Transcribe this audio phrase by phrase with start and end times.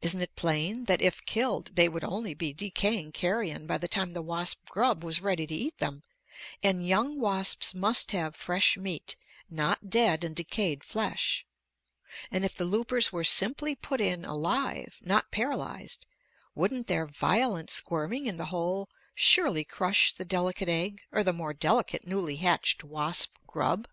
[0.00, 4.12] Isn't it plain that if killed they would only be decaying carrion by the time
[4.12, 6.02] the wasp grub was ready to eat them,
[6.64, 9.14] and young wasps must have fresh meat,
[9.48, 11.46] not dead and decayed flesh.
[12.28, 16.06] And if the loopers were simply put in alive, not paralyzed,
[16.56, 21.54] wouldn't their violent squirming in the hole surely crush the delicate egg or the more
[21.54, 23.86] delicate newly hatched wasp grub?